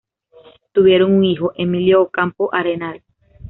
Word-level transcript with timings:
Tuvieron 0.71 1.13
un 1.13 1.23
hijo, 1.23 1.53
Emilio 1.55 2.01
Ocampo 2.01 2.51
Arenal. 2.55 3.03